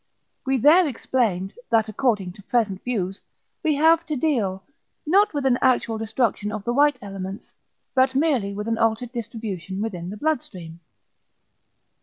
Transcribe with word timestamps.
We 0.47 0.57
there 0.57 0.87
explained, 0.87 1.53
that 1.69 1.87
according 1.87 2.31
to 2.33 2.41
present 2.41 2.83
views, 2.83 3.21
we 3.61 3.75
have 3.75 4.03
to 4.07 4.15
deal, 4.15 4.63
not 5.05 5.31
with 5.31 5.45
an 5.45 5.59
actual 5.61 5.99
destruction 5.99 6.51
of 6.51 6.63
the 6.63 6.73
white 6.73 6.97
elements, 7.03 7.53
but 7.93 8.15
merely 8.15 8.51
with 8.51 8.67
an 8.67 8.79
altered 8.79 9.11
distribution 9.11 9.79
within 9.79 10.09
the 10.09 10.17
blood 10.17 10.41
stream. 10.41 10.79